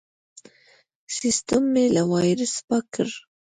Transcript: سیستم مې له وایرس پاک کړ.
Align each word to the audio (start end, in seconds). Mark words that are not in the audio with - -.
سیستم 1.17 1.63
مې 1.73 1.85
له 1.95 2.03
وایرس 2.11 2.53
پاک 2.67 2.85
کړ. 2.93 3.09